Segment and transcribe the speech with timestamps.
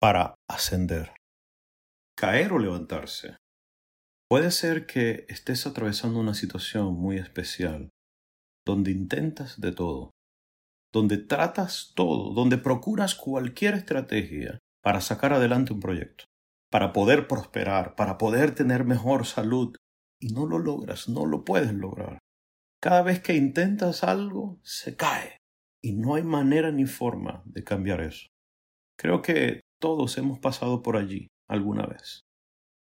[0.00, 1.12] para ascender.
[2.16, 3.36] Caer o levantarse.
[4.28, 7.90] Puede ser que estés atravesando una situación muy especial,
[8.66, 10.10] donde intentas de todo,
[10.92, 16.24] donde tratas todo, donde procuras cualquier estrategia para sacar adelante un proyecto,
[16.70, 19.74] para poder prosperar, para poder tener mejor salud,
[20.20, 22.18] y no lo logras, no lo puedes lograr.
[22.80, 25.38] Cada vez que intentas algo, se cae,
[25.82, 28.26] y no hay manera ni forma de cambiar eso.
[28.98, 32.22] Creo que todos hemos pasado por allí alguna vez.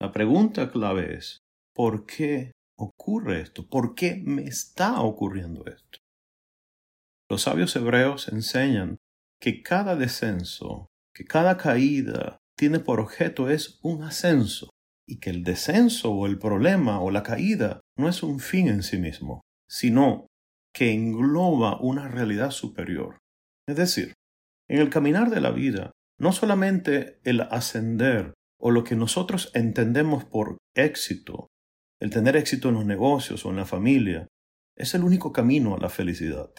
[0.00, 1.40] La pregunta clave es,
[1.74, 3.66] ¿por qué ocurre esto?
[3.66, 5.98] ¿Por qué me está ocurriendo esto?
[7.30, 8.98] Los sabios hebreos enseñan
[9.40, 14.70] que cada descenso, que cada caída tiene por objeto es un ascenso
[15.08, 18.82] y que el descenso o el problema o la caída no es un fin en
[18.82, 20.26] sí mismo, sino
[20.74, 23.18] que engloba una realidad superior.
[23.68, 24.14] Es decir,
[24.68, 30.24] en el caminar de la vida, no solamente el ascender o lo que nosotros entendemos
[30.24, 31.48] por éxito,
[32.00, 34.26] el tener éxito en los negocios o en la familia,
[34.76, 36.50] es el único camino a la felicidad,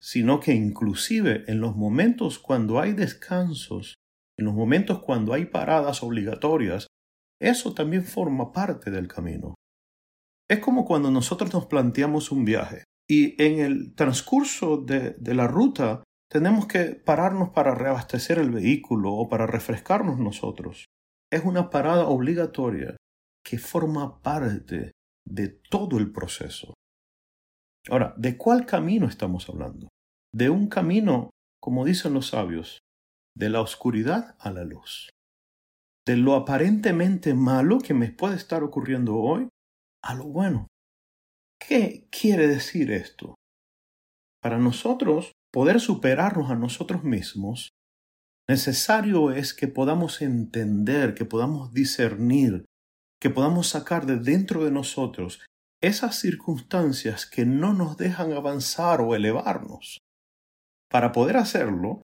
[0.00, 3.94] sino que inclusive en los momentos cuando hay descansos,
[4.38, 6.86] en los momentos cuando hay paradas obligatorias,
[7.40, 9.54] eso también forma parte del camino.
[10.48, 15.46] Es como cuando nosotros nos planteamos un viaje y en el transcurso de, de la
[15.46, 20.86] ruta tenemos que pararnos para reabastecer el vehículo o para refrescarnos nosotros
[21.32, 22.96] es una parada obligatoria
[23.44, 24.92] que forma parte
[25.26, 26.74] de todo el proceso.
[27.88, 29.88] Ahora, ¿de cuál camino estamos hablando?
[30.34, 32.78] De un camino, como dicen los sabios,
[33.36, 35.10] de la oscuridad a la luz.
[36.06, 39.48] De lo aparentemente malo que me puede estar ocurriendo hoy
[40.02, 40.66] a lo bueno.
[41.60, 43.34] ¿Qué quiere decir esto?
[44.42, 47.70] Para nosotros poder superarnos a nosotros mismos
[48.50, 52.64] Necesario es que podamos entender, que podamos discernir,
[53.20, 55.40] que podamos sacar de dentro de nosotros
[55.80, 59.98] esas circunstancias que no nos dejan avanzar o elevarnos.
[60.90, 62.02] Para poder hacerlo,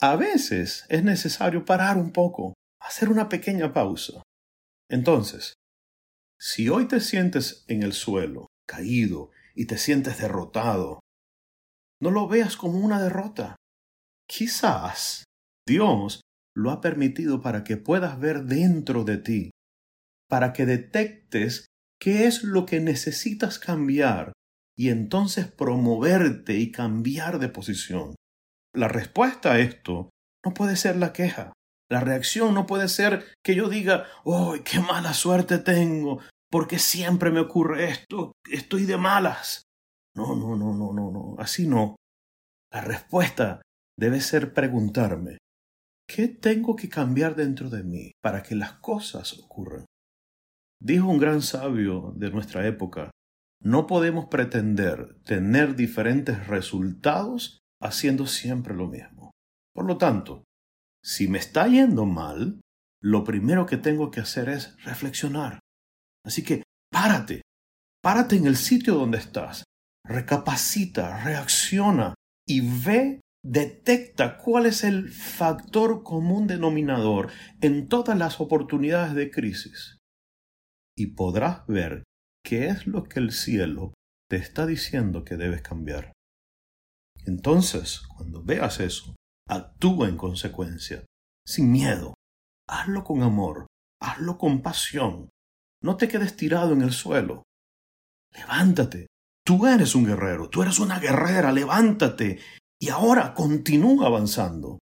[0.00, 4.22] a veces es necesario parar un poco, hacer una pequeña pausa.
[4.88, 5.54] Entonces,
[6.38, 10.99] si hoy te sientes en el suelo, caído, y te sientes derrotado,
[12.00, 13.56] no lo veas como una derrota.
[14.28, 15.24] Quizás
[15.66, 16.20] Dios
[16.56, 19.50] lo ha permitido para que puedas ver dentro de ti,
[20.28, 21.66] para que detectes
[22.00, 24.32] qué es lo que necesitas cambiar
[24.76, 28.14] y entonces promoverte y cambiar de posición.
[28.74, 30.10] La respuesta a esto
[30.44, 31.52] no puede ser la queja.
[31.90, 36.20] La reacción no puede ser que yo diga, ¡oh, qué mala suerte tengo!
[36.50, 39.64] Porque siempre me ocurre esto, estoy de malas.
[40.14, 41.96] No, no, no, no, no, no, así no.
[42.72, 43.62] La respuesta
[43.98, 45.38] debe ser preguntarme,
[46.12, 49.86] ¿Qué tengo que cambiar dentro de mí para que las cosas ocurran?
[50.82, 53.12] Dijo un gran sabio de nuestra época,
[53.62, 59.30] no podemos pretender tener diferentes resultados haciendo siempre lo mismo.
[59.72, 60.42] Por lo tanto,
[61.00, 62.60] si me está yendo mal,
[63.00, 65.60] lo primero que tengo que hacer es reflexionar.
[66.26, 67.42] Así que párate,
[68.02, 69.62] párate en el sitio donde estás,
[70.10, 72.14] recapacita, reacciona
[72.46, 79.98] y ve detecta cuál es el factor común denominador en todas las oportunidades de crisis
[80.96, 82.04] y podrás ver
[82.44, 83.94] qué es lo que el cielo
[84.28, 86.12] te está diciendo que debes cambiar.
[87.26, 89.14] Entonces, cuando veas eso,
[89.48, 91.04] actúa en consecuencia,
[91.46, 92.14] sin miedo.
[92.68, 93.66] Hazlo con amor,
[94.00, 95.30] hazlo con pasión.
[95.82, 97.44] No te quedes tirado en el suelo.
[98.32, 99.06] Levántate.
[99.50, 102.38] Tú eres un guerrero, tú eres una guerrera, levántate
[102.80, 104.78] y ahora continúa avanzando.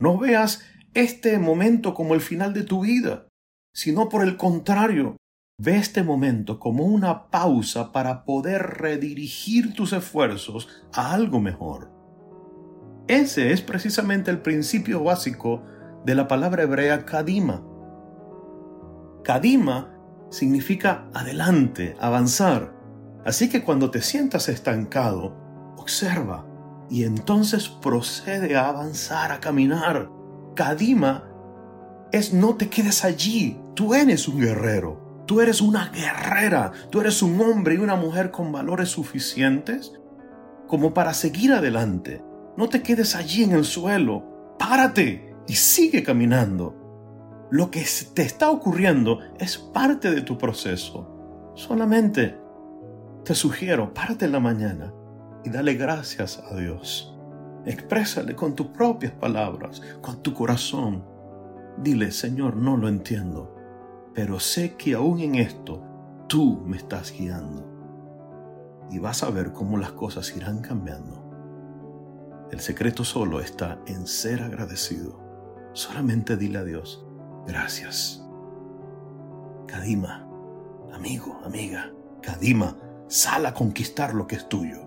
[0.00, 0.62] No veas
[0.94, 3.28] este momento como el final de tu vida,
[3.74, 5.18] sino por el contrario,
[5.60, 11.92] ve este momento como una pausa para poder redirigir tus esfuerzos a algo mejor.
[13.08, 15.64] Ese es precisamente el principio básico
[16.06, 17.62] de la palabra hebrea kadima.
[19.22, 19.94] Kadima
[20.30, 22.77] significa adelante, avanzar.
[23.24, 25.34] Así que cuando te sientas estancado,
[25.76, 26.46] observa
[26.90, 30.10] y entonces procede a avanzar, a caminar.
[30.54, 31.24] Kadima
[32.12, 33.60] es no te quedes allí.
[33.74, 35.24] Tú eres un guerrero.
[35.26, 36.72] Tú eres una guerrera.
[36.90, 39.92] Tú eres un hombre y una mujer con valores suficientes
[40.66, 42.22] como para seguir adelante.
[42.56, 44.56] No te quedes allí en el suelo.
[44.58, 46.74] Párate y sigue caminando.
[47.50, 51.52] Lo que te está ocurriendo es parte de tu proceso.
[51.54, 52.38] Solamente
[53.28, 54.90] te sugiero, párate en la mañana
[55.44, 57.14] y dale gracias a Dios.
[57.66, 61.04] Exprésale con tus propias palabras, con tu corazón.
[61.76, 63.54] Dile, Señor, no lo entiendo,
[64.14, 65.84] pero sé que aún en esto
[66.26, 67.66] tú me estás guiando.
[68.90, 71.22] Y vas a ver cómo las cosas irán cambiando.
[72.50, 75.20] El secreto solo está en ser agradecido.
[75.74, 77.06] Solamente dile a Dios,
[77.46, 78.26] gracias.
[79.66, 80.26] Kadima,
[80.94, 81.92] amigo, amiga,
[82.22, 82.74] Kadima,
[83.08, 84.86] sal a conquistar lo que es tuyo.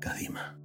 [0.00, 0.57] Kadima.